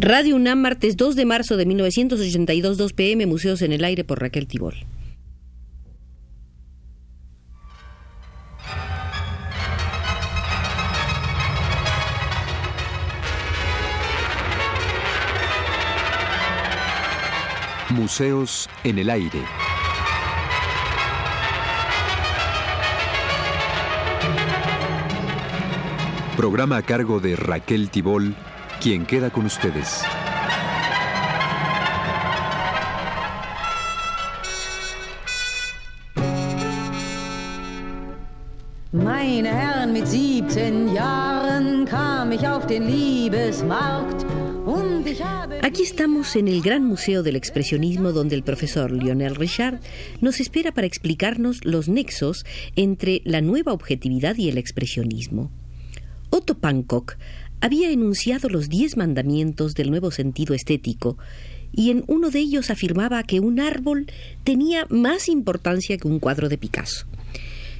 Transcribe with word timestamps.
Radio 0.00 0.36
UNAM, 0.36 0.60
martes 0.60 0.96
2 0.96 1.16
de 1.16 1.24
marzo 1.24 1.56
de 1.56 1.66
1982, 1.66 2.78
2 2.78 2.92
pm, 2.92 3.26
Museos 3.26 3.62
en 3.62 3.72
el 3.72 3.82
Aire 3.82 4.04
por 4.04 4.20
Raquel 4.20 4.46
Tibol. 4.46 4.76
Museos 17.90 18.70
en 18.84 19.00
el 19.00 19.10
Aire. 19.10 19.42
Programa 26.36 26.76
a 26.76 26.82
cargo 26.82 27.18
de 27.18 27.34
Raquel 27.34 27.90
Tibol, 27.90 28.36
quien 28.80 29.06
queda 29.06 29.30
con 29.30 29.46
ustedes. 29.46 30.02
Meine 38.92 39.48
Herren, 39.48 39.92
mit 39.92 40.06
17 40.06 40.94
Jahren 40.94 41.84
kam 41.84 42.32
ich 42.32 42.46
auf 42.46 42.66
den 42.66 42.86
Liebesmarkt. 42.86 44.26
Aquí 45.62 45.82
estamos 45.82 46.36
en 46.36 46.46
el 46.46 46.60
Gran 46.60 46.84
Museo 46.84 47.22
del 47.22 47.36
Expresionismo 47.36 48.12
donde 48.12 48.34
el 48.34 48.42
profesor 48.42 48.90
Lionel 48.90 49.34
Richard 49.34 49.80
nos 50.20 50.40
espera 50.40 50.72
para 50.72 50.86
explicarnos 50.86 51.64
los 51.64 51.88
nexos 51.88 52.44
entre 52.76 53.22
la 53.24 53.40
nueva 53.40 53.72
objetividad 53.72 54.36
y 54.36 54.48
el 54.48 54.58
expresionismo. 54.58 55.50
Otto 56.30 56.58
Pankow 56.58 57.06
había 57.60 57.90
enunciado 57.90 58.48
los 58.48 58.68
diez 58.68 58.96
mandamientos 58.96 59.74
del 59.74 59.90
nuevo 59.90 60.10
sentido 60.10 60.54
estético 60.54 61.18
y 61.72 61.90
en 61.90 62.04
uno 62.06 62.30
de 62.30 62.40
ellos 62.40 62.70
afirmaba 62.70 63.22
que 63.22 63.40
un 63.40 63.60
árbol 63.60 64.06
tenía 64.44 64.86
más 64.88 65.28
importancia 65.28 65.96
que 65.98 66.08
un 66.08 66.18
cuadro 66.18 66.48
de 66.48 66.58
Picasso. 66.58 67.06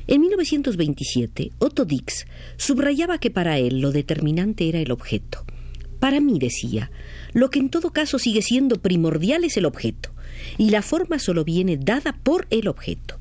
En 0.07 0.23
1927, 0.23 1.53
Otto 1.59 1.85
Dix 1.85 2.27
subrayaba 2.57 3.19
que 3.19 3.31
para 3.31 3.59
él 3.59 3.81
lo 3.81 3.93
determinante 3.93 4.69
era 4.69 4.81
el 4.81 4.91
objeto. 4.91 5.45
Para 6.01 6.21
mí, 6.21 6.39
decía, 6.39 6.91
lo 7.33 7.51
que 7.51 7.59
en 7.59 7.69
todo 7.69 7.91
caso 7.91 8.19
sigue 8.19 8.41
siendo 8.41 8.77
primordial 8.77 9.45
es 9.45 9.57
el 9.57 9.67
objeto, 9.67 10.11
y 10.57 10.71
la 10.71 10.83
forma 10.83 11.19
solo 11.19 11.45
viene 11.45 11.77
dada 11.77 12.19
por 12.23 12.47
el 12.51 12.69
objeto. 12.69 13.19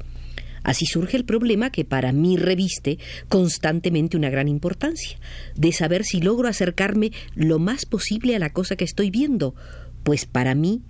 Así 0.68 0.86
surge 0.86 1.16
el 1.16 1.24
problema 1.24 1.72
que 1.72 1.86
para 1.86 2.12
mí 2.12 2.36
reviste 2.36 3.00
constantemente 3.30 4.18
una 4.18 4.30
gran 4.30 4.50
importancia, 4.50 5.18
de 5.56 5.72
saber 5.72 6.04
si 6.04 6.20
logro 6.20 6.50
acercarme 6.50 7.14
lo 7.36 7.58
más 7.58 7.86
posible 7.86 8.36
a 8.36 8.40
la 8.40 8.52
cosa 8.52 8.76
que 8.76 8.84
estoy 8.84 9.10
viendo, 9.10 9.56
pues 10.04 10.26
para 10.26 10.56
mí 10.56 10.82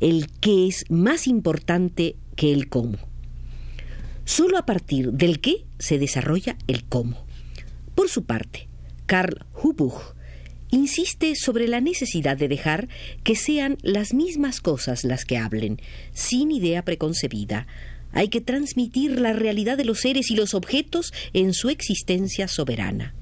el 0.00 0.26
qué 0.40 0.66
es 0.66 0.84
más 0.90 1.28
importante 1.28 2.16
que 2.34 2.52
el 2.52 2.68
cómo. 2.68 2.98
Solo 4.24 4.58
a 4.58 4.66
partir 4.66 5.12
del 5.12 5.40
qué 5.40 5.66
se 5.78 6.00
desarrolla 6.00 6.56
el 6.66 6.82
cómo. 6.82 7.24
Por 7.94 8.08
su 8.08 8.24
parte, 8.24 8.66
Karl 9.06 9.46
Hubuch 9.54 10.16
insiste 10.70 11.36
sobre 11.36 11.68
la 11.68 11.80
necesidad 11.80 12.36
de 12.36 12.48
dejar 12.48 12.88
que 13.22 13.36
sean 13.36 13.78
las 13.82 14.14
mismas 14.14 14.60
cosas 14.60 15.04
las 15.04 15.24
que 15.24 15.38
hablen, 15.38 15.80
sin 16.12 16.50
idea 16.50 16.84
preconcebida. 16.84 17.68
Hay 18.12 18.28
que 18.28 18.40
transmitir 18.40 19.20
la 19.20 19.32
realidad 19.32 19.76
de 19.76 19.84
los 19.84 20.00
seres 20.00 20.30
y 20.30 20.36
los 20.36 20.54
objetos 20.54 21.12
en 21.32 21.52
su 21.54 21.68
existencia 21.68 22.48
soberana. 22.48 23.14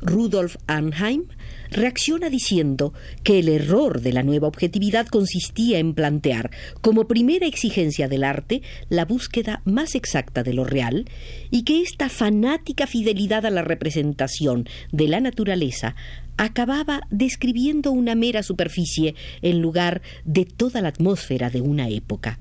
Rudolf 0.00 0.56
Arnheim 0.66 1.24
reacciona 1.70 2.30
diciendo 2.30 2.92
que 3.24 3.40
el 3.40 3.48
error 3.48 4.00
de 4.00 4.12
la 4.12 4.22
nueva 4.22 4.48
objetividad 4.48 5.06
consistía 5.06 5.78
en 5.78 5.94
plantear 5.94 6.50
como 6.80 7.08
primera 7.08 7.46
exigencia 7.46 8.08
del 8.08 8.24
arte 8.24 8.62
la 8.88 9.04
búsqueda 9.04 9.60
más 9.64 9.94
exacta 9.94 10.42
de 10.42 10.54
lo 10.54 10.64
real 10.64 11.06
y 11.50 11.64
que 11.64 11.82
esta 11.82 12.08
fanática 12.08 12.86
fidelidad 12.86 13.44
a 13.44 13.50
la 13.50 13.62
representación 13.62 14.68
de 14.92 15.08
la 15.08 15.20
naturaleza 15.20 15.94
acababa 16.36 17.00
describiendo 17.10 17.90
una 17.90 18.14
mera 18.14 18.42
superficie 18.42 19.14
en 19.42 19.60
lugar 19.60 20.02
de 20.24 20.44
toda 20.44 20.80
la 20.80 20.88
atmósfera 20.88 21.50
de 21.50 21.60
una 21.60 21.88
época. 21.88 22.38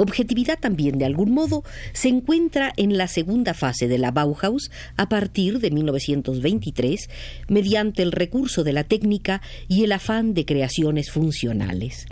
Objetividad 0.00 0.58
también, 0.58 0.96
de 0.96 1.04
algún 1.04 1.30
modo, 1.32 1.62
se 1.92 2.08
encuentra 2.08 2.72
en 2.78 2.96
la 2.96 3.06
segunda 3.06 3.52
fase 3.52 3.86
de 3.86 3.98
la 3.98 4.10
Bauhaus 4.10 4.70
a 4.96 5.10
partir 5.10 5.60
de 5.60 5.70
1923, 5.70 7.10
mediante 7.48 8.02
el 8.02 8.10
recurso 8.10 8.64
de 8.64 8.72
la 8.72 8.84
técnica 8.84 9.42
y 9.68 9.84
el 9.84 9.92
afán 9.92 10.32
de 10.32 10.46
creaciones 10.46 11.10
funcionales. 11.10 12.06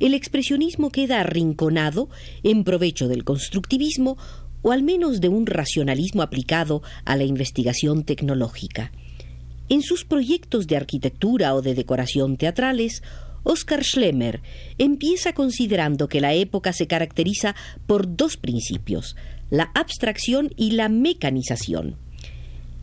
El 0.00 0.14
expresionismo 0.14 0.90
queda 0.90 1.20
arrinconado 1.20 2.08
en 2.42 2.64
provecho 2.64 3.06
del 3.06 3.22
constructivismo 3.22 4.18
o 4.62 4.72
al 4.72 4.82
menos 4.82 5.20
de 5.20 5.28
un 5.28 5.46
racionalismo 5.46 6.22
aplicado 6.22 6.82
a 7.04 7.16
la 7.16 7.22
investigación 7.22 8.02
tecnológica. 8.02 8.90
En 9.68 9.82
sus 9.82 10.04
proyectos 10.04 10.66
de 10.66 10.76
arquitectura 10.76 11.54
o 11.54 11.62
de 11.62 11.76
decoración 11.76 12.36
teatrales, 12.36 13.04
Oskar 13.42 13.84
Schlemmer 13.84 14.40
empieza 14.78 15.32
considerando 15.32 16.08
que 16.08 16.20
la 16.20 16.34
época 16.34 16.72
se 16.72 16.86
caracteriza 16.86 17.54
por 17.86 18.16
dos 18.16 18.36
principios, 18.36 19.16
la 19.50 19.70
abstracción 19.74 20.50
y 20.56 20.72
la 20.72 20.88
mecanización. 20.88 21.96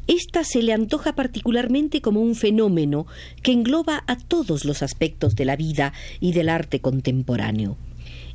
Esta 0.08 0.46
se 0.46 0.64
le 0.64 0.72
antoja 0.72 1.16
particularmente 1.16 2.02
como 2.02 2.22
un 2.22 2.36
fenómeno 2.36 3.08
que 3.44 3.52
engloba 3.52 4.04
a 4.08 4.18
todos 4.18 4.64
los 4.64 4.82
aspectos 4.82 5.36
de 5.36 5.46
la 5.46 5.58
vida 5.58 5.94
y 6.22 6.32
del 6.32 6.48
arte 6.48 6.80
contemporáneo. 6.80 7.78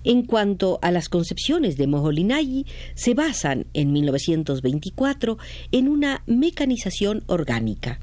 En 0.04 0.22
cuanto 0.22 0.78
a 0.82 0.90
las 0.90 1.08
concepciones 1.08 1.76
de 1.76 1.86
Moholy-Nagy, 1.86 2.66
se 2.94 3.14
basan 3.14 3.66
en 3.72 3.92
1924 3.92 5.38
en 5.70 5.88
una 5.88 6.22
mecanización 6.26 7.22
orgánica. 7.26 8.00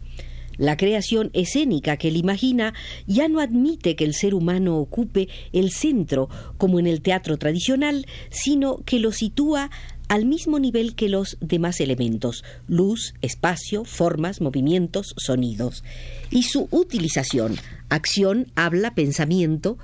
La 0.59 0.75
creación 0.75 1.31
escénica 1.31 1.95
que 1.95 2.09
él 2.09 2.17
imagina 2.17 2.73
ya 3.07 3.29
no 3.29 3.39
admite 3.39 3.95
que 3.95 4.03
el 4.03 4.13
ser 4.13 4.35
humano 4.35 4.77
ocupe 4.77 5.29
el 5.53 5.71
centro 5.71 6.27
como 6.57 6.79
en 6.79 6.85
el 6.85 7.01
teatro 7.01 7.37
tradicional, 7.37 8.05
sino 8.29 8.79
que 8.83 8.99
lo 8.99 9.13
sitúa 9.13 9.71
al 10.09 10.25
mismo 10.25 10.59
nivel 10.59 10.95
que 10.95 11.07
los 11.07 11.37
demás 11.39 11.79
elementos, 11.79 12.43
luz, 12.67 13.13
espacio, 13.21 13.85
formas, 13.85 14.41
movimientos, 14.41 15.13
sonidos. 15.15 15.85
Y 16.29 16.43
su 16.43 16.67
utilización, 16.71 17.55
acción, 17.87 18.51
habla, 18.55 18.93
pensamiento, 18.95 19.77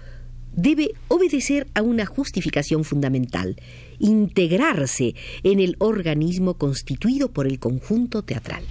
debe 0.58 0.92
obedecer 1.08 1.68
a 1.74 1.84
una 1.84 2.06
justificación 2.06 2.84
fundamental, 2.84 3.56
integrarse 4.00 5.16
en 5.44 5.62
el 5.62 5.78
organismo 5.80 6.56
constituido 6.56 7.32
por 7.32 7.48
el 7.48 7.60
conjunto 7.60 8.24
teatral. 8.24 8.64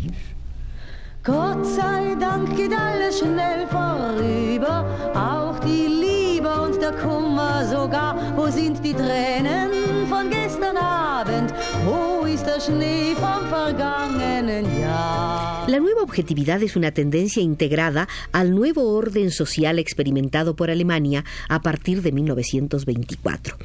Gott 1.25 1.65
sei 1.65 2.15
Dank 2.21 2.55
geht 2.55 2.75
alles 2.75 3.19
schnell 3.19 3.67
vorüber, 3.69 4.85
auch 5.15 5.59
die 5.61 5.87
Liebe 5.87 6.53
und 6.53 6.79
der 6.83 6.93
Kummer 6.93 7.67
sogar. 7.67 8.37
Wo 8.37 8.51
sind 8.51 8.85
die 8.85 8.93
Tränen 8.93 9.71
von 10.07 10.29
gestern 10.29 10.77
Abend? 10.77 11.55
Wo 11.87 12.27
ist 12.27 12.45
der 12.45 12.61
Schnee 12.61 13.15
vom 13.15 13.49
vergangenen 13.49 14.67
Jahr? 14.79 15.67
La 15.67 15.81
nueva 15.81 16.03
objetividad 16.03 16.63
es 16.63 16.77
una 16.77 16.93
tendencia 16.93 17.41
integrada 17.43 18.07
al 18.33 18.55
nuevo 18.55 18.95
orden 18.95 19.31
social 19.31 19.79
experimentado 19.79 20.55
por 20.55 20.69
Alemania 20.69 21.25
a 21.49 21.63
partir 21.63 22.03
de 22.03 22.13
1924. 22.13 23.57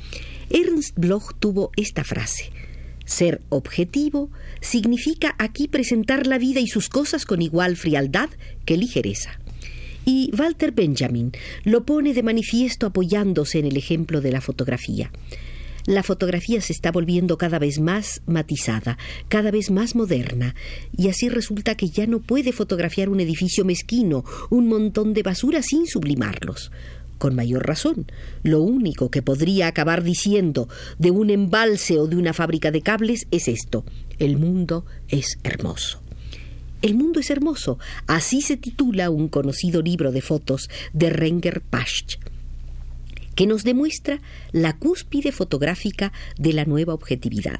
Ernst 0.50 0.96
Bloch 0.98 1.34
tuvo 1.38 1.72
esta 1.76 2.06
frase. 2.06 2.69
Ser 3.10 3.42
objetivo 3.50 4.30
significa 4.62 5.34
aquí 5.40 5.68
presentar 5.68 6.28
la 6.28 6.38
vida 6.38 6.60
y 6.60 6.68
sus 6.68 6.90
cosas 6.90 7.26
con 7.26 7.42
igual 7.42 7.76
frialdad 7.76 8.30
que 8.66 8.78
ligereza. 8.78 9.32
Y 10.06 10.30
Walter 10.38 10.72
Benjamin 10.72 11.32
lo 11.64 11.88
pone 11.88 12.14
de 12.14 12.22
manifiesto 12.22 12.86
apoyándose 12.86 13.58
en 13.58 13.66
el 13.66 13.78
ejemplo 13.78 14.22
de 14.22 14.32
la 14.32 14.42
fotografía. 14.42 15.12
La 15.88 16.04
fotografía 16.04 16.62
se 16.62 16.72
está 16.72 16.92
volviendo 16.92 17.40
cada 17.40 17.58
vez 17.58 17.80
más 17.80 18.22
matizada, 18.28 19.00
cada 19.28 19.50
vez 19.50 19.72
más 19.72 19.96
moderna, 19.96 20.54
y 20.96 21.10
así 21.10 21.30
resulta 21.30 21.74
que 21.74 21.90
ya 21.90 22.06
no 22.06 22.20
puede 22.20 22.52
fotografiar 22.52 23.10
un 23.10 23.22
edificio 23.22 23.66
mezquino, 23.66 24.24
un 24.52 24.68
montón 24.68 25.16
de 25.16 25.24
basura 25.24 25.64
sin 25.64 25.88
sublimarlos 25.88 26.72
con 27.20 27.36
mayor 27.36 27.68
razón. 27.68 28.08
Lo 28.42 28.64
único 28.64 29.12
que 29.12 29.22
podría 29.22 29.68
acabar 29.68 30.04
diciendo 30.04 30.68
de 30.98 31.12
un 31.12 31.30
embalse 31.30 32.00
o 32.00 32.08
de 32.08 32.16
una 32.16 32.34
fábrica 32.34 32.72
de 32.72 32.82
cables 32.82 33.28
es 33.30 33.48
esto. 33.48 33.86
El 34.18 34.38
mundo 34.38 34.86
es 35.08 35.38
hermoso. 35.44 36.02
El 36.82 36.96
mundo 36.96 37.20
es 37.20 37.30
hermoso. 37.30 37.78
Así 38.08 38.42
se 38.42 38.58
titula 38.58 39.10
un 39.10 39.28
conocido 39.28 39.82
libro 39.82 40.12
de 40.12 40.22
fotos 40.22 40.70
de 40.94 41.10
Renger 41.10 41.62
Pasch, 41.62 42.18
que 43.36 43.46
nos 43.46 43.64
demuestra 43.64 44.22
la 44.52 44.78
cúspide 44.78 45.32
fotográfica 45.32 46.14
de 46.38 46.54
la 46.54 46.66
nueva 46.66 46.94
objetividad. 46.94 47.60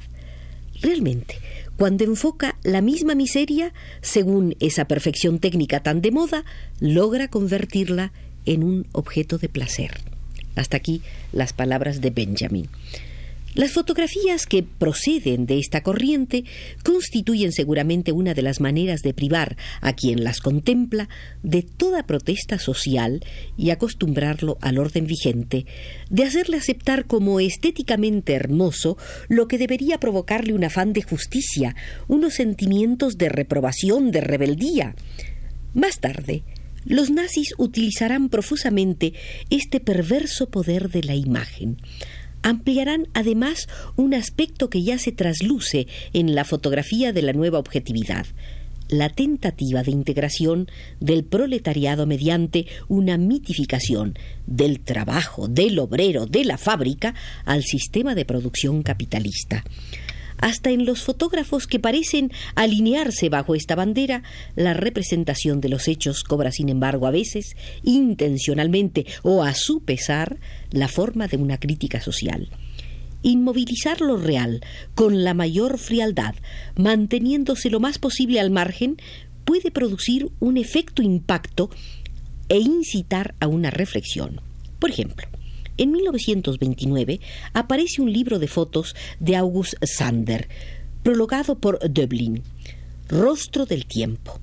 Realmente, 0.80 1.36
cuando 1.76 2.04
enfoca 2.04 2.58
la 2.62 2.80
misma 2.80 3.14
miseria, 3.14 3.74
según 4.00 4.56
esa 4.60 4.86
perfección 4.86 5.38
técnica 5.38 5.82
tan 5.82 6.00
de 6.00 6.10
moda, 6.10 6.44
logra 6.78 7.28
convertirla 7.28 8.12
en 8.50 8.64
un 8.64 8.86
objeto 8.92 9.38
de 9.38 9.48
placer. 9.48 9.92
Hasta 10.56 10.76
aquí 10.76 11.02
las 11.32 11.52
palabras 11.52 12.00
de 12.00 12.10
Benjamin. 12.10 12.68
Las 13.54 13.72
fotografías 13.72 14.46
que 14.46 14.62
proceden 14.62 15.46
de 15.46 15.58
esta 15.58 15.82
corriente 15.82 16.44
constituyen 16.84 17.52
seguramente 17.52 18.12
una 18.12 18.32
de 18.34 18.42
las 18.42 18.60
maneras 18.60 19.02
de 19.02 19.14
privar 19.14 19.56
a 19.80 19.92
quien 19.92 20.22
las 20.22 20.40
contempla 20.40 21.08
de 21.42 21.62
toda 21.62 22.06
protesta 22.06 22.60
social 22.60 23.24
y 23.56 23.70
acostumbrarlo 23.70 24.56
al 24.60 24.78
orden 24.78 25.06
vigente, 25.06 25.66
de 26.10 26.24
hacerle 26.24 26.58
aceptar 26.58 27.06
como 27.06 27.40
estéticamente 27.40 28.34
hermoso 28.34 28.96
lo 29.28 29.48
que 29.48 29.58
debería 29.58 29.98
provocarle 29.98 30.52
un 30.52 30.64
afán 30.64 30.92
de 30.92 31.02
justicia, 31.02 31.74
unos 32.06 32.34
sentimientos 32.34 33.16
de 33.18 33.28
reprobación, 33.28 34.12
de 34.12 34.20
rebeldía. 34.20 34.94
Más 35.74 35.98
tarde, 35.98 36.44
los 36.84 37.10
nazis 37.10 37.54
utilizarán 37.58 38.28
profusamente 38.28 39.12
este 39.50 39.80
perverso 39.80 40.48
poder 40.48 40.90
de 40.90 41.02
la 41.02 41.14
imagen 41.14 41.76
ampliarán 42.42 43.08
además 43.12 43.68
un 43.96 44.14
aspecto 44.14 44.70
que 44.70 44.82
ya 44.82 44.98
se 44.98 45.12
trasluce 45.12 45.86
en 46.12 46.34
la 46.34 46.44
fotografía 46.44 47.12
de 47.12 47.22
la 47.22 47.32
nueva 47.32 47.58
objetividad, 47.58 48.26
la 48.88 49.08
tentativa 49.08 49.82
de 49.82 49.92
integración 49.92 50.68
del 50.98 51.24
proletariado 51.24 52.06
mediante 52.06 52.66
una 52.88 53.18
mitificación 53.18 54.18
del 54.46 54.80
trabajo, 54.80 55.48
del 55.48 55.78
obrero, 55.78 56.26
de 56.26 56.44
la 56.44 56.58
fábrica 56.58 57.14
al 57.44 57.62
sistema 57.62 58.14
de 58.14 58.24
producción 58.24 58.82
capitalista. 58.82 59.64
Hasta 60.40 60.70
en 60.70 60.86
los 60.86 61.02
fotógrafos 61.02 61.66
que 61.66 61.78
parecen 61.78 62.32
alinearse 62.54 63.28
bajo 63.28 63.54
esta 63.54 63.74
bandera, 63.74 64.22
la 64.56 64.74
representación 64.74 65.60
de 65.60 65.68
los 65.68 65.86
hechos 65.86 66.24
cobra, 66.24 66.50
sin 66.50 66.68
embargo, 66.68 67.06
a 67.06 67.10
veces, 67.10 67.56
intencionalmente 67.82 69.06
o 69.22 69.42
a 69.42 69.54
su 69.54 69.82
pesar, 69.84 70.38
la 70.70 70.88
forma 70.88 71.28
de 71.28 71.36
una 71.36 71.58
crítica 71.58 72.00
social. 72.00 72.48
Inmovilizar 73.22 74.00
lo 74.00 74.16
real 74.16 74.62
con 74.94 75.24
la 75.24 75.34
mayor 75.34 75.78
frialdad, 75.78 76.34
manteniéndose 76.74 77.68
lo 77.68 77.78
más 77.78 77.98
posible 77.98 78.40
al 78.40 78.50
margen, 78.50 78.96
puede 79.44 79.70
producir 79.70 80.30
un 80.40 80.56
efecto 80.56 81.02
impacto 81.02 81.70
e 82.48 82.58
incitar 82.58 83.34
a 83.40 83.46
una 83.46 83.70
reflexión. 83.70 84.40
Por 84.78 84.90
ejemplo, 84.90 85.28
en 85.80 85.92
1929 85.92 87.20
aparece 87.54 88.02
un 88.02 88.12
libro 88.12 88.38
de 88.38 88.48
fotos 88.48 88.94
de 89.18 89.34
August 89.34 89.74
Sander, 89.82 90.48
prologado 91.02 91.58
por 91.58 91.78
Döblin, 91.80 92.42
Rostro 93.08 93.64
del 93.64 93.86
Tiempo. 93.86 94.38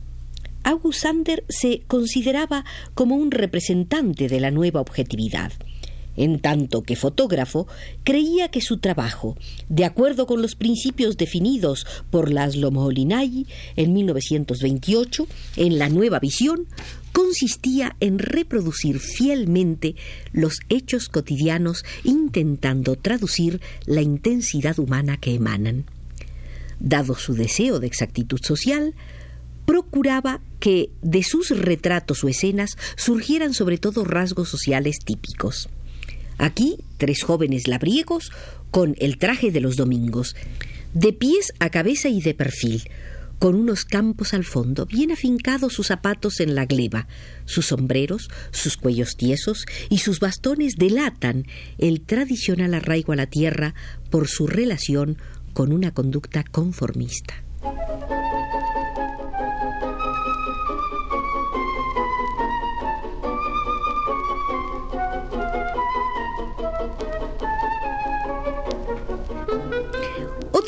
August 0.63 1.03
Sander 1.03 1.45
se 1.47 1.83
consideraba 1.87 2.65
como 2.95 3.15
un 3.15 3.29
representante 3.29 4.27
de 4.27 4.39
la 4.39 4.51
nueva 4.51 4.81
objetividad. 4.81 5.51
En 6.17 6.39
tanto 6.39 6.81
que 6.81 6.95
fotógrafo, 6.95 7.67
creía 8.03 8.49
que 8.49 8.61
su 8.61 8.79
trabajo, 8.79 9.37
de 9.69 9.85
acuerdo 9.85 10.25
con 10.25 10.41
los 10.41 10.55
principios 10.55 11.15
definidos 11.15 11.85
por 12.09 12.31
Laszlo 12.31 12.71
Moholy-Nagy 12.71 13.45
en 13.75 13.93
1928 13.93 15.27
en 15.55 15.79
La 15.79 15.89
Nueva 15.89 16.19
Visión, 16.19 16.67
consistía 17.13 17.95
en 17.99 18.19
reproducir 18.19 18.99
fielmente 18.99 19.95
los 20.33 20.59
hechos 20.69 21.09
cotidianos 21.09 21.83
intentando 22.03 22.95
traducir 22.95 23.61
la 23.85 24.01
intensidad 24.01 24.77
humana 24.77 25.17
que 25.17 25.33
emanan. 25.33 25.85
Dado 26.79 27.15
su 27.15 27.33
deseo 27.33 27.79
de 27.79 27.87
exactitud 27.87 28.39
social, 28.43 28.93
procuraba 29.65 30.41
que 30.59 30.89
de 31.01 31.23
sus 31.23 31.49
retratos 31.49 32.23
o 32.23 32.27
escenas 32.27 32.77
surgieran 32.95 33.53
sobre 33.53 33.77
todo 33.77 34.05
rasgos 34.05 34.49
sociales 34.49 34.99
típicos. 34.99 35.69
Aquí, 36.37 36.77
tres 36.97 37.23
jóvenes 37.23 37.67
labriegos 37.67 38.31
con 38.71 38.95
el 38.99 39.17
traje 39.17 39.51
de 39.51 39.61
los 39.61 39.75
domingos, 39.75 40.35
de 40.93 41.13
pies 41.13 41.53
a 41.59 41.69
cabeza 41.69 42.09
y 42.09 42.21
de 42.21 42.33
perfil, 42.33 42.83
con 43.39 43.55
unos 43.55 43.85
campos 43.85 44.33
al 44.33 44.43
fondo, 44.43 44.85
bien 44.85 45.11
afincados 45.11 45.73
sus 45.73 45.87
zapatos 45.87 46.39
en 46.39 46.55
la 46.55 46.65
gleba, 46.65 47.07
sus 47.45 47.67
sombreros, 47.67 48.29
sus 48.51 48.77
cuellos 48.77 49.15
tiesos 49.15 49.65
y 49.89 49.99
sus 49.99 50.19
bastones 50.19 50.75
delatan 50.75 51.45
el 51.77 52.01
tradicional 52.01 52.73
arraigo 52.73 53.13
a 53.13 53.15
la 53.15 53.27
tierra 53.27 53.75
por 54.09 54.27
su 54.27 54.47
relación 54.47 55.17
con 55.53 55.71
una 55.71 55.93
conducta 55.93 56.43
conformista. 56.43 57.43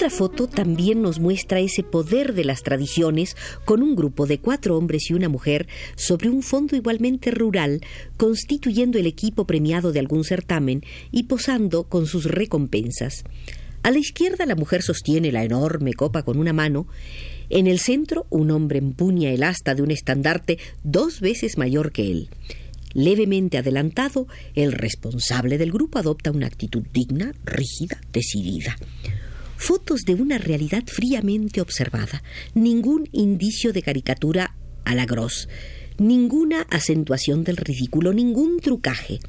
Foto 0.09 0.47
también 0.47 1.01
nos 1.01 1.19
muestra 1.19 1.59
ese 1.59 1.83
poder 1.83 2.33
de 2.33 2.43
las 2.43 2.63
tradiciones 2.63 3.37
con 3.65 3.83
un 3.83 3.95
grupo 3.95 4.25
de 4.25 4.39
cuatro 4.39 4.77
hombres 4.77 5.09
y 5.09 5.13
una 5.13 5.29
mujer 5.29 5.67
sobre 5.95 6.29
un 6.29 6.41
fondo 6.41 6.75
igualmente 6.75 7.31
rural, 7.31 7.81
constituyendo 8.17 8.97
el 8.97 9.05
equipo 9.05 9.45
premiado 9.45 9.91
de 9.91 9.99
algún 9.99 10.23
certamen 10.23 10.83
y 11.11 11.23
posando 11.23 11.83
con 11.83 12.07
sus 12.07 12.25
recompensas. 12.25 13.23
A 13.83 13.91
la 13.91 13.99
izquierda 13.99 14.45
la 14.45 14.55
mujer 14.55 14.81
sostiene 14.81 15.31
la 15.31 15.43
enorme 15.43 15.93
copa 15.93 16.23
con 16.23 16.37
una 16.37 16.53
mano, 16.53 16.87
en 17.49 17.67
el 17.67 17.79
centro 17.79 18.25
un 18.29 18.51
hombre 18.51 18.79
empuña 18.79 19.31
el 19.31 19.43
asta 19.43 19.73
de 19.75 19.83
un 19.83 19.91
estandarte 19.91 20.57
dos 20.83 21.21
veces 21.21 21.57
mayor 21.57 21.91
que 21.91 22.11
él. 22.11 22.29
Levemente 22.93 23.57
adelantado, 23.57 24.27
el 24.55 24.73
responsable 24.73 25.57
del 25.57 25.71
grupo 25.71 25.99
adopta 25.99 26.31
una 26.31 26.47
actitud 26.47 26.83
digna, 26.91 27.33
rígida, 27.45 28.01
decidida 28.11 28.75
fotos 29.59 30.03
de 30.05 30.13
una 30.13 30.37
realidad 30.37 30.83
fríamente 30.87 31.59
observada, 31.59 32.23
ningún 32.55 33.09
indicio 33.11 33.73
de 33.73 33.83
caricatura 33.83 34.55
a 34.85 34.95
la 34.95 35.05
gros, 35.05 35.49
ninguna 35.97 36.61
acentuación 36.69 37.43
del 37.43 37.57
ridículo, 37.57 38.13
ningún 38.13 38.61
trucaje. 38.61 39.19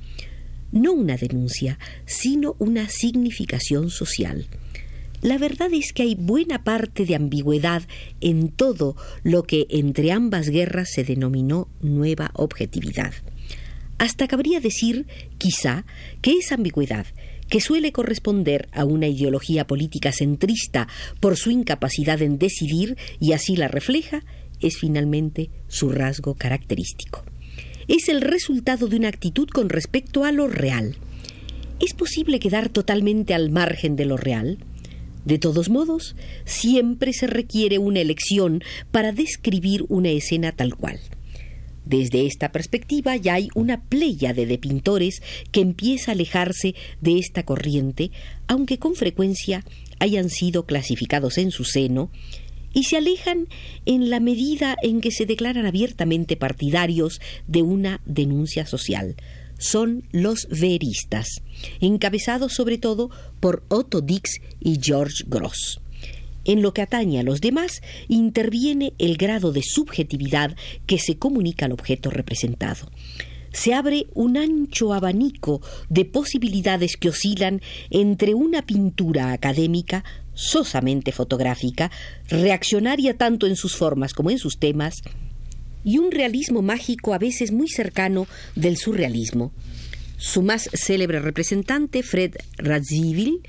No 0.71 0.93
una 0.93 1.17
denuncia, 1.17 1.81
sino 2.07 2.55
una 2.61 2.89
significación 2.89 3.91
social. 3.91 4.47
La 5.21 5.37
verdad 5.37 5.69
es 5.73 5.93
que 5.93 6.05
hay 6.05 6.15
buena 6.15 6.63
parte 6.63 7.05
de 7.05 7.17
ambigüedad 7.17 7.83
en 8.21 8.51
todo 8.51 8.97
lo 9.25 9.43
que 9.43 9.67
entre 9.69 10.13
ambas 10.13 10.49
guerras 10.49 10.91
se 10.95 11.03
denominó 11.03 11.69
nueva 11.83 12.31
objetividad. 12.35 13.13
Hasta 13.99 14.29
cabría 14.29 14.61
decir, 14.61 15.07
quizá, 15.39 15.85
que 16.23 16.39
esa 16.39 16.55
ambigüedad 16.55 17.07
que 17.51 17.61
suele 17.61 17.93
corresponder 17.93 18.69
a 18.73 18.87
una 18.87 19.09
ideología 19.09 19.67
política 19.67 20.13
centrista 20.13 20.89
por 21.21 21.37
su 21.37 21.51
incapacidad 21.51 22.23
en 22.23 22.39
decidir 22.39 22.97
y 23.21 23.33
así 23.33 23.57
la 23.57 23.69
refleja, 23.69 24.23
es 24.61 24.79
finalmente 24.79 25.51
su 25.69 25.91
rasgo 25.91 26.35
característico. 26.35 27.25
Es 27.89 28.09
el 28.09 28.21
resultado 28.21 28.87
de 28.87 28.97
una 28.97 29.09
actitud 29.09 29.49
con 29.49 29.69
respecto 29.69 30.25
a 30.25 30.33
lo 30.33 30.49
real. 30.49 30.97
¿Es 31.81 31.93
posible 31.93 32.39
quedar 32.39 32.69
totalmente 32.69 33.35
al 33.35 33.51
margen 33.51 33.97
de 33.97 34.05
lo 34.05 34.17
real? 34.17 34.59
De 35.25 35.39
todos 35.39 35.69
modos, 35.69 36.15
siempre 36.45 37.13
se 37.13 37.27
requiere 37.27 37.79
una 37.79 38.01
elección 38.01 38.63
para 38.91 39.13
describir 39.13 39.85
una 39.89 40.11
escena 40.11 40.53
tal 40.53 40.77
cual. 40.77 41.01
Desde 41.91 42.25
esta 42.25 42.53
perspectiva 42.53 43.17
ya 43.17 43.35
hay 43.35 43.49
una 43.57 43.83
pléyade 43.83 44.47
de 44.47 44.59
pintores 44.59 45.23
que 45.51 45.61
empieza 45.61 46.13
a 46.13 46.15
alejarse 46.15 46.77
de 47.01 47.19
esta 47.19 47.43
corriente, 47.43 48.13
aunque 48.47 48.79
con 48.79 48.95
frecuencia 48.95 49.65
hayan 49.99 50.31
sido 50.31 50.67
clasificados 50.67 51.37
en 51.37 51.51
su 51.51 51.65
seno, 51.65 52.13
y 52.73 52.85
se 52.85 52.97
alejan 52.97 53.49
en 53.87 54.09
la 54.09 54.21
medida 54.21 54.77
en 54.85 55.01
que 55.01 55.11
se 55.11 55.27
declaran 55.27 55.67
abiertamente 55.67 56.37
partidarios 56.37 57.21
de 57.49 57.63
una 57.63 58.01
denuncia 58.07 58.67
social. 58.67 59.17
Son 59.59 60.05
los 60.13 60.47
veristas, 60.49 61.43
encabezados 61.81 62.53
sobre 62.53 62.79
todo 62.79 63.11
por 63.41 63.65
Otto 63.67 64.01
Dix 64.01 64.41
y 64.61 64.79
George 64.81 65.25
Gross. 65.27 65.81
En 66.51 66.63
lo 66.63 66.75
que 66.75 66.83
atañe 66.83 67.21
a 67.21 67.23
los 67.23 67.41
demás, 67.41 67.81
interviene 68.09 68.93
el 68.99 69.17
grado 69.17 69.53
de 69.53 69.63
subjetividad 69.63 70.57
que 70.85 70.99
se 70.99 71.17
comunica 71.17 71.67
al 71.67 71.71
objeto 71.71 72.11
representado. 72.11 72.91
Se 73.53 73.73
abre 73.73 74.09
un 74.15 74.37
ancho 74.37 74.93
abanico 74.93 75.63
de 75.89 76.07
posibilidades 76.07 76.97
que 76.97 77.11
oscilan 77.11 77.63
entre 77.91 78.35
una 78.35 78.63
pintura 78.63 79.31
académica 79.31 80.03
sosamente 80.35 81.13
fotográfica, 81.13 81.93
reaccionaria 82.29 83.17
tanto 83.17 83.47
en 83.47 83.55
sus 83.55 83.77
formas 83.77 84.13
como 84.13 84.33
en 84.33 84.39
sus 84.39 84.59
temas, 84.59 85.03
y 85.85 85.99
un 85.99 86.11
realismo 86.11 86.63
mágico 86.63 87.15
a 87.15 87.19
veces 87.19 87.53
muy 87.53 87.69
cercano 87.69 88.27
del 88.57 88.77
surrealismo. 88.77 89.53
Su 90.17 90.43
más 90.43 90.69
célebre 90.73 91.21
representante, 91.21 92.03
Fred 92.03 92.35
Radziwill, 92.59 93.41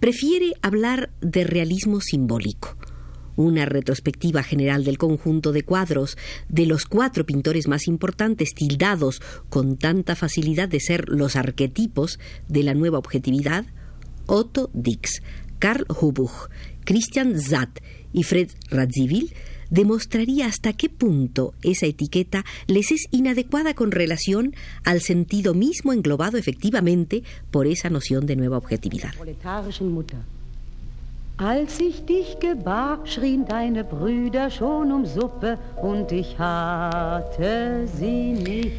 prefiere 0.00 0.54
hablar 0.62 1.05
de 1.26 1.44
realismo 1.44 2.00
simbólico, 2.00 2.76
una 3.34 3.66
retrospectiva 3.66 4.42
general 4.42 4.84
del 4.84 4.96
conjunto 4.96 5.52
de 5.52 5.64
cuadros 5.64 6.16
de 6.48 6.66
los 6.66 6.86
cuatro 6.86 7.26
pintores 7.26 7.68
más 7.68 7.86
importantes 7.88 8.54
tildados 8.54 9.20
con 9.48 9.76
tanta 9.76 10.14
facilidad 10.14 10.68
de 10.68 10.80
ser 10.80 11.08
los 11.08 11.36
arquetipos 11.36 12.18
de 12.48 12.62
la 12.62 12.74
nueva 12.74 12.98
objetividad, 12.98 13.66
Otto 14.26 14.70
Dix, 14.72 15.22
Karl 15.58 15.86
Hubuch, 15.88 16.48
Christian 16.84 17.40
Zatt 17.40 17.80
y 18.12 18.22
Fred 18.22 18.50
Radziwill, 18.70 19.32
demostraría 19.68 20.46
hasta 20.46 20.72
qué 20.72 20.88
punto 20.88 21.54
esa 21.62 21.86
etiqueta 21.86 22.44
les 22.68 22.92
es 22.92 23.06
inadecuada 23.10 23.74
con 23.74 23.90
relación 23.90 24.54
al 24.84 25.00
sentido 25.00 25.54
mismo 25.54 25.92
englobado 25.92 26.38
efectivamente 26.38 27.24
por 27.50 27.66
esa 27.66 27.90
noción 27.90 28.26
de 28.26 28.36
nueva 28.36 28.58
objetividad. 28.58 29.10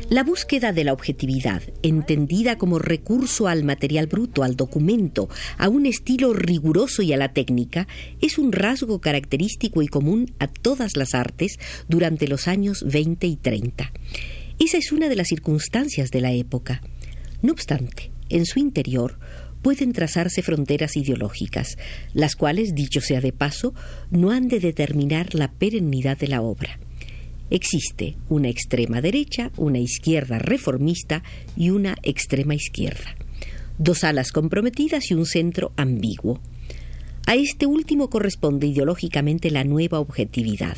La 0.10 0.24
búsqueda 0.24 0.74
de 0.74 0.84
la 0.84 0.94
objetividad, 0.94 1.62
entendida 1.84 2.58
como 2.58 2.80
recurso 2.80 3.48
al 3.48 3.64
material 3.64 4.08
bruto, 4.08 4.42
al 4.42 4.56
documento, 4.56 5.30
a 5.60 5.70
un 5.70 5.86
estilo 5.86 6.34
riguroso 6.34 7.04
y 7.04 7.14
a 7.14 7.18
la 7.18 7.32
técnica, 7.32 7.88
es 8.22 8.40
un 8.40 8.52
rasgo 8.52 9.02
característico 9.02 9.84
y 9.84 9.88
común 9.88 10.34
a 10.40 10.48
todas 10.48 10.98
las 10.98 11.14
artes 11.14 11.60
durante 11.88 12.28
los 12.28 12.48
años 12.48 12.84
20 12.88 13.28
y 13.28 13.36
30. 13.36 13.92
Esa 14.58 14.80
es 14.80 14.92
una 14.92 15.10
de 15.10 15.16
las 15.16 15.28
circunstancias 15.28 16.10
de 16.10 16.22
la 16.22 16.32
época. 16.32 16.82
No 17.44 17.54
obstante, 17.54 18.10
en 18.30 18.48
su 18.48 18.58
interior, 18.58 19.20
pueden 19.62 19.94
trazarse 19.94 20.42
fronteras 20.42 20.98
ideológicas, 20.98 21.78
las 22.14 22.36
cuales, 22.36 22.76
dicho 22.76 23.02
sea 23.02 23.22
de 23.22 23.32
paso, 23.32 23.74
no 24.12 24.32
han 24.32 24.48
de 24.48 24.60
determinar 24.60 25.34
la 25.36 25.52
perennidad 25.52 26.18
de 26.18 26.28
la 26.28 26.42
obra. 26.42 26.80
Existe 27.50 28.18
una 28.30 28.50
extrema 28.50 29.02
derecha, 29.02 29.52
una 29.58 29.80
izquierda 29.80 30.40
reformista 30.40 31.24
y 31.56 31.70
una 31.70 31.96
extrema 32.04 32.56
izquierda. 32.56 33.16
Dos 33.78 34.04
alas 34.04 34.32
comprometidas 34.32 35.12
y 35.12 35.14
un 35.14 35.26
centro 35.26 35.72
ambiguo. 35.78 36.42
A 37.26 37.36
este 37.36 37.66
último 37.66 38.10
corresponde 38.10 38.68
ideológicamente 38.68 39.52
la 39.52 39.64
nueva 39.64 40.00
objetividad 40.00 40.78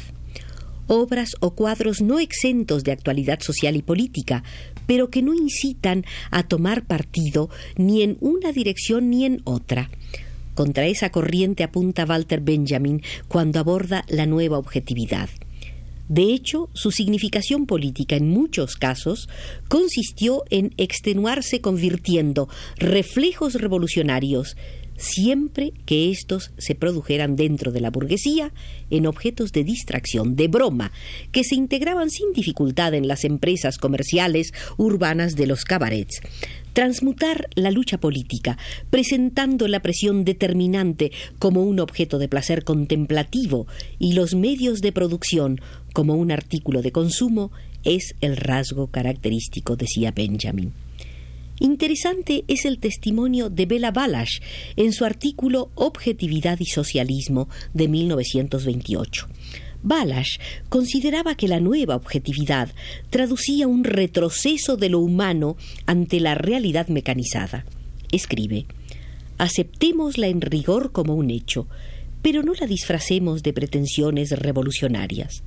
obras 0.89 1.35
o 1.39 1.51
cuadros 1.51 2.01
no 2.01 2.19
exentos 2.19 2.83
de 2.83 2.91
actualidad 2.91 3.39
social 3.41 3.75
y 3.75 3.83
política, 3.83 4.43
pero 4.89 5.11
que 5.11 5.21
no 5.21 5.35
incitan 5.35 6.03
a 6.31 6.41
tomar 6.41 6.83
partido 6.87 7.51
ni 7.77 8.01
en 8.01 8.17
una 8.21 8.51
dirección 8.51 9.11
ni 9.11 9.23
en 9.23 9.39
otra. 9.43 9.91
Contra 10.55 10.87
esa 10.87 11.11
corriente 11.11 11.63
apunta 11.63 12.05
Walter 12.05 12.41
Benjamin 12.41 13.03
cuando 13.27 13.59
aborda 13.59 14.03
la 14.07 14.25
nueva 14.25 14.57
objetividad. 14.57 15.29
De 16.07 16.23
hecho, 16.33 16.69
su 16.73 16.89
significación 16.89 17.67
política 17.67 18.15
en 18.15 18.31
muchos 18.31 18.77
casos 18.77 19.29
consistió 19.67 20.43
en 20.49 20.73
extenuarse 20.77 21.61
convirtiendo 21.61 22.49
reflejos 22.77 23.53
revolucionarios 23.53 24.57
siempre 24.99 25.73
que 25.85 26.11
estos 26.11 26.51
se 26.57 26.75
produjeran 26.75 27.35
dentro 27.35 27.71
de 27.71 27.81
la 27.81 27.89
burguesía 27.89 28.53
en 28.89 29.07
objetos 29.07 29.51
de 29.51 29.63
distracción, 29.63 30.35
de 30.35 30.47
broma, 30.47 30.91
que 31.31 31.43
se 31.43 31.55
integraban 31.55 32.09
sin 32.09 32.33
dificultad 32.33 32.93
en 32.93 33.07
las 33.07 33.23
empresas 33.23 33.77
comerciales 33.77 34.53
urbanas 34.77 35.35
de 35.35 35.47
los 35.47 35.63
cabarets. 35.63 36.21
Transmutar 36.73 37.47
la 37.55 37.71
lucha 37.71 37.97
política, 37.97 38.57
presentando 38.89 39.67
la 39.67 39.81
presión 39.81 40.23
determinante 40.23 41.11
como 41.39 41.63
un 41.63 41.79
objeto 41.79 42.19
de 42.19 42.27
placer 42.27 42.63
contemplativo 42.63 43.65
y 43.97 44.13
los 44.13 44.35
medios 44.35 44.81
de 44.81 44.91
producción 44.91 45.61
como 45.93 46.15
un 46.15 46.31
artículo 46.31 46.81
de 46.81 46.91
consumo, 46.91 47.51
es 47.83 48.15
el 48.21 48.37
rasgo 48.37 48.87
característico, 48.87 49.75
decía 49.75 50.11
Benjamin. 50.11 50.73
Interesante 51.59 52.45
es 52.47 52.63
el 52.63 52.79
testimonio 52.79 53.49
de 53.49 53.65
Bela 53.65 53.91
Balash 53.91 54.39
en 54.77 54.93
su 54.93 55.03
artículo 55.03 55.71
Objetividad 55.75 56.57
y 56.59 56.65
Socialismo 56.65 57.49
de 57.73 57.89
1928. 57.89 59.27
Balash 59.83 60.39
consideraba 60.69 61.35
que 61.35 61.47
la 61.47 61.59
nueva 61.59 61.95
objetividad 61.95 62.69
traducía 63.09 63.67
un 63.67 63.83
retroceso 63.83 64.77
de 64.77 64.89
lo 64.89 64.99
humano 64.99 65.57
ante 65.85 66.19
la 66.19 66.35
realidad 66.35 66.87
mecanizada. 66.87 67.65
Escribe 68.11 68.65
Aceptémosla 69.37 70.27
en 70.27 70.41
rigor 70.41 70.91
como 70.91 71.15
un 71.15 71.29
hecho, 71.29 71.67
pero 72.21 72.43
no 72.43 72.53
la 72.53 72.67
disfracemos 72.67 73.43
de 73.43 73.53
pretensiones 73.53 74.31
revolucionarias. 74.31 75.43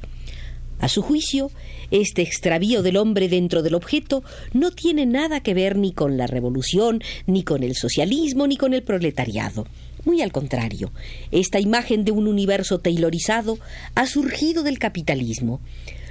A 0.82 0.88
su 0.88 1.00
juicio, 1.00 1.52
este 1.92 2.22
extravío 2.22 2.82
del 2.82 2.96
hombre 2.96 3.28
dentro 3.28 3.62
del 3.62 3.76
objeto 3.76 4.24
no 4.52 4.72
tiene 4.72 5.06
nada 5.06 5.38
que 5.38 5.54
ver 5.54 5.76
ni 5.76 5.92
con 5.92 6.16
la 6.16 6.26
revolución, 6.26 7.00
ni 7.24 7.44
con 7.44 7.62
el 7.62 7.76
socialismo, 7.76 8.48
ni 8.48 8.56
con 8.56 8.74
el 8.74 8.82
proletariado. 8.82 9.68
Muy 10.04 10.22
al 10.22 10.32
contrario, 10.32 10.90
esta 11.30 11.60
imagen 11.60 12.04
de 12.04 12.10
un 12.10 12.26
universo 12.26 12.80
taylorizado 12.80 13.60
ha 13.94 14.06
surgido 14.06 14.64
del 14.64 14.80
capitalismo. 14.80 15.60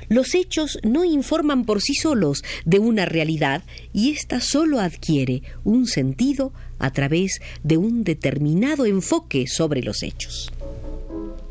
Los 0.08 0.36
hechos 0.36 0.80
no 0.84 1.04
informan 1.04 1.66
por 1.66 1.82
sí 1.82 1.94
solos 1.94 2.42
de 2.64 2.80
una 2.80 3.06
realidad 3.06 3.64
y 3.92 4.12
ésta 4.12 4.40
solo 4.40 4.80
adquiere 4.80 5.42
un 5.66 5.86
sentido 5.86 6.54
a 6.80 6.94
través 6.94 7.42
de 7.64 7.76
un 7.76 8.06
determinado 8.06 8.86
enfoque 8.86 9.48
sobre 9.48 9.82
los 9.82 10.02
hechos. 10.02 10.50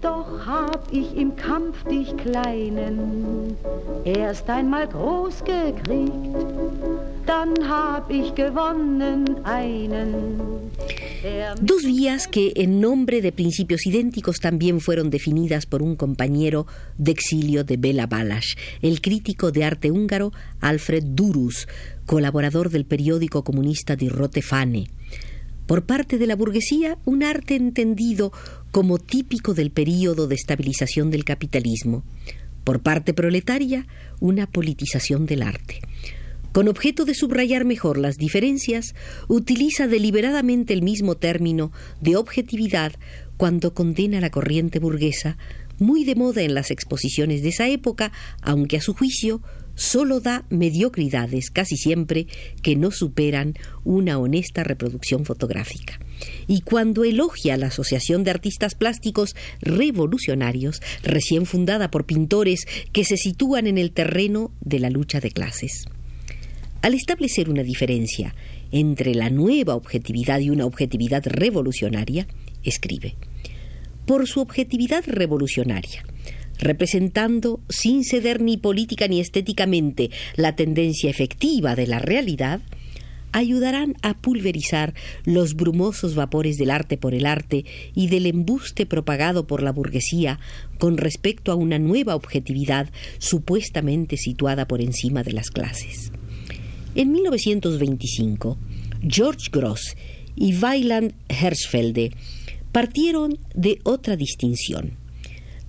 Doch 0.00 0.46
hab 0.46 0.88
ich 0.90 1.14
im 1.14 1.36
Kampf 1.36 1.84
dich 1.84 2.16
Kleinen 2.16 3.56
erst 4.04 4.48
einmal 4.48 4.88
groß 4.88 5.44
gekriegt, 5.44 6.14
dann 7.26 7.68
hab 7.68 8.10
ich 8.10 8.34
gewonnen 8.34 9.44
einen. 9.44 10.40
Dos 11.60 11.84
vías 11.84 12.28
que 12.28 12.52
en 12.56 12.80
nombre 12.80 13.20
de 13.20 13.30
principios 13.30 13.84
idénticos 13.84 14.40
también 14.40 14.80
fueron 14.80 15.10
definidas 15.10 15.66
por 15.66 15.82
un 15.82 15.96
compañero 15.96 16.66
de 16.96 17.12
exilio 17.12 17.62
de 17.64 17.76
Bela 17.76 18.06
Balas, 18.06 18.56
el 18.80 19.02
crítico 19.02 19.52
de 19.52 19.64
arte 19.64 19.90
húngaro 19.90 20.32
Alfred 20.62 21.04
Durus, 21.04 21.68
colaborador 22.06 22.70
del 22.70 22.86
periódico 22.86 23.44
comunista 23.44 23.96
Die 23.96 24.08
Rote 24.08 24.40
Fahne 24.40 24.86
por 25.70 25.84
parte 25.84 26.18
de 26.18 26.26
la 26.26 26.34
burguesía 26.34 26.98
un 27.04 27.22
arte 27.22 27.54
entendido 27.54 28.32
como 28.72 28.98
típico 28.98 29.54
del 29.54 29.70
período 29.70 30.26
de 30.26 30.34
estabilización 30.34 31.12
del 31.12 31.24
capitalismo, 31.24 32.02
por 32.64 32.80
parte 32.82 33.14
proletaria 33.14 33.86
una 34.18 34.48
politización 34.48 35.26
del 35.26 35.42
arte. 35.42 35.80
Con 36.50 36.66
objeto 36.66 37.04
de 37.04 37.14
subrayar 37.14 37.64
mejor 37.64 37.98
las 37.98 38.16
diferencias, 38.16 38.96
utiliza 39.28 39.86
deliberadamente 39.86 40.72
el 40.72 40.82
mismo 40.82 41.16
término 41.16 41.70
de 42.00 42.16
objetividad 42.16 42.94
cuando 43.36 43.72
condena 43.72 44.20
la 44.20 44.30
corriente 44.30 44.80
burguesa, 44.80 45.38
muy 45.78 46.02
de 46.02 46.16
moda 46.16 46.42
en 46.42 46.54
las 46.54 46.72
exposiciones 46.72 47.42
de 47.44 47.50
esa 47.50 47.68
época, 47.68 48.10
aunque 48.42 48.78
a 48.78 48.80
su 48.80 48.92
juicio 48.92 49.40
solo 49.80 50.20
da 50.20 50.44
mediocridades 50.50 51.50
casi 51.50 51.78
siempre 51.78 52.26
que 52.62 52.76
no 52.76 52.90
superan 52.90 53.54
una 53.82 54.18
honesta 54.18 54.62
reproducción 54.62 55.24
fotográfica. 55.24 55.98
Y 56.46 56.60
cuando 56.60 57.02
elogia 57.02 57.56
la 57.56 57.68
Asociación 57.68 58.22
de 58.22 58.30
Artistas 58.30 58.74
Plásticos 58.74 59.34
Revolucionarios, 59.62 60.82
recién 61.02 61.46
fundada 61.46 61.90
por 61.90 62.04
pintores 62.04 62.66
que 62.92 63.04
se 63.04 63.16
sitúan 63.16 63.66
en 63.66 63.78
el 63.78 63.92
terreno 63.92 64.52
de 64.60 64.80
la 64.80 64.90
lucha 64.90 65.18
de 65.18 65.30
clases. 65.30 65.86
Al 66.82 66.92
establecer 66.92 67.48
una 67.48 67.62
diferencia 67.62 68.34
entre 68.72 69.14
la 69.14 69.30
nueva 69.30 69.76
objetividad 69.76 70.40
y 70.40 70.50
una 70.50 70.66
objetividad 70.66 71.22
revolucionaria, 71.24 72.26
escribe, 72.62 73.16
por 74.04 74.28
su 74.28 74.40
objetividad 74.40 75.04
revolucionaria, 75.06 76.04
representando, 76.60 77.60
sin 77.68 78.04
ceder 78.04 78.40
ni 78.40 78.56
política 78.56 79.08
ni 79.08 79.20
estéticamente, 79.20 80.10
la 80.36 80.56
tendencia 80.56 81.10
efectiva 81.10 81.74
de 81.74 81.86
la 81.86 81.98
realidad, 81.98 82.60
ayudarán 83.32 83.94
a 84.02 84.14
pulverizar 84.14 84.94
los 85.24 85.54
brumosos 85.54 86.14
vapores 86.14 86.56
del 86.56 86.70
arte 86.70 86.96
por 86.96 87.14
el 87.14 87.26
arte 87.26 87.64
y 87.94 88.08
del 88.08 88.26
embuste 88.26 88.86
propagado 88.86 89.46
por 89.46 89.62
la 89.62 89.72
burguesía 89.72 90.40
con 90.78 90.96
respecto 90.96 91.52
a 91.52 91.54
una 91.54 91.78
nueva 91.78 92.16
objetividad 92.16 92.90
supuestamente 93.18 94.16
situada 94.16 94.66
por 94.66 94.80
encima 94.80 95.22
de 95.22 95.32
las 95.32 95.50
clases. 95.50 96.12
En 96.94 97.12
1925, 97.12 98.58
George 99.06 99.48
Gross 99.52 99.96
y 100.34 100.56
Weiland 100.56 101.14
Hirschfelde 101.28 102.12
partieron 102.72 103.38
de 103.54 103.78
otra 103.84 104.16
distinción 104.16 104.99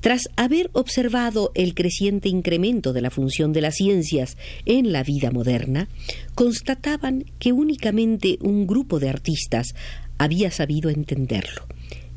tras 0.02 0.24
haber 0.36 0.70
observado 0.74 1.52
el 1.56 1.74
creciente 1.76 2.28
incremento 2.28 2.92
de 2.92 3.02
la 3.02 3.12
función 3.12 3.54
de 3.54 3.62
las 3.62 3.76
ciencias 3.76 4.36
en 4.66 4.92
la 4.92 5.04
vida 5.04 5.32
moderna, 5.32 5.88
constataban 6.36 7.26
que 7.40 7.54
únicamente 7.54 8.38
un 8.42 8.68
grupo 8.68 9.00
de 9.00 9.10
artistas 9.10 9.76
había 10.18 10.52
sabido 10.52 10.90
entenderlo, 10.90 11.68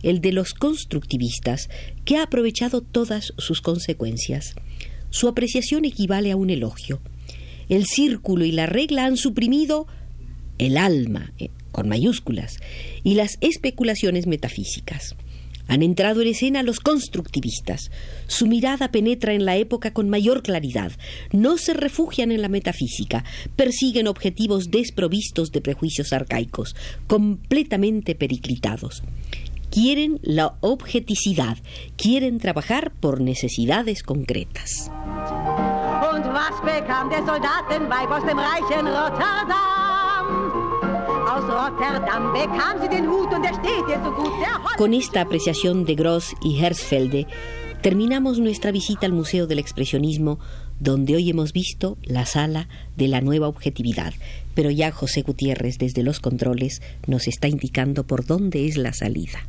el 0.02 0.20
de 0.20 0.32
los 0.32 0.54
constructivistas, 0.54 1.68
que 2.04 2.16
ha 2.16 2.22
aprovechado 2.24 2.80
todas 2.80 3.34
sus 3.36 3.60
consecuencias. 3.60 4.54
Su 5.10 5.28
apreciación 5.28 5.84
equivale 5.84 6.32
a 6.32 6.36
un 6.36 6.50
elogio. 6.50 7.00
El 7.68 7.86
círculo 7.86 8.44
y 8.44 8.52
la 8.52 8.66
regla 8.66 9.04
han 9.04 9.16
suprimido 9.16 9.86
el 10.58 10.76
alma, 10.76 11.32
eh, 11.38 11.50
con 11.70 11.88
mayúsculas, 11.88 12.58
y 13.02 13.14
las 13.14 13.36
especulaciones 13.40 14.26
metafísicas. 14.26 15.16
Han 15.68 15.82
entrado 15.82 16.20
en 16.20 16.28
escena 16.28 16.62
los 16.62 16.80
constructivistas. 16.80 17.90
Su 18.26 18.46
mirada 18.46 18.90
penetra 18.90 19.32
en 19.32 19.44
la 19.44 19.56
época 19.56 19.92
con 19.92 20.10
mayor 20.10 20.42
claridad. 20.42 20.92
No 21.32 21.56
se 21.56 21.74
refugian 21.74 22.32
en 22.32 22.42
la 22.42 22.48
metafísica, 22.48 23.24
persiguen 23.56 24.06
objetivos 24.06 24.70
desprovistos 24.70 25.50
de 25.52 25.60
prejuicios 25.60 26.12
arcaicos, 26.12 26.76
completamente 27.06 28.14
periclitados. 28.14 29.02
Quieren 29.70 30.20
la 30.22 30.54
objeticidad, 30.60 31.58
quieren 31.96 32.38
trabajar 32.38 32.92
por 32.92 33.20
necesidades 33.20 34.02
concretas. 34.04 34.90
Con 44.76 44.92
esta 44.92 45.22
apreciación 45.22 45.86
de 45.86 45.94
Gross 45.94 46.34
y 46.42 46.62
Herzfelde, 46.62 47.26
terminamos 47.80 48.38
nuestra 48.38 48.70
visita 48.70 49.06
al 49.06 49.12
Museo 49.12 49.46
del 49.46 49.58
Expresionismo, 49.58 50.38
donde 50.78 51.16
hoy 51.16 51.30
hemos 51.30 51.54
visto 51.54 51.96
la 52.02 52.26
sala 52.26 52.68
de 52.96 53.08
la 53.08 53.22
nueva 53.22 53.48
objetividad. 53.48 54.12
Pero 54.54 54.70
ya 54.70 54.90
José 54.90 55.22
Gutiérrez 55.22 55.78
desde 55.78 56.02
los 56.02 56.20
controles 56.20 56.82
nos 57.06 57.28
está 57.28 57.48
indicando 57.48 58.04
por 58.04 58.26
dónde 58.26 58.66
es 58.66 58.76
la 58.76 58.92
salida. 58.92 59.48